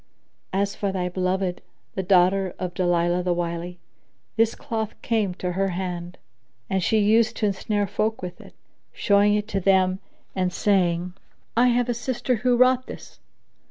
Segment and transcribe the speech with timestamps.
[0.51, 1.61] As for thy beloved,
[1.93, 3.77] the daughter of Dalilah the Wily,
[4.35, 6.17] this cloth came to her hand,
[6.71, 8.55] and she used to ensnare folk with it,
[8.93, 9.99] showing it to them
[10.35, 11.13] and saying,
[11.55, 13.19] 'I have a sister who wrought this.'